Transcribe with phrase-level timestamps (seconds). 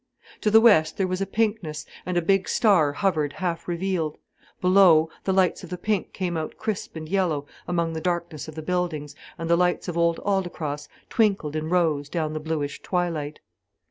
[0.41, 4.17] To the west there was a pinkness, and a big star hovered half revealed.
[4.59, 8.55] Below, the lights of the pit came out crisp and yellow among the darkness of
[8.55, 13.41] the buildings, and the lights of Old Aldecross twinkled in rows down the bluish twilight.